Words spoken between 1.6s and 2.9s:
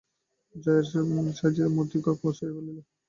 মতি ঘর গুছাইয়া ফেলিল।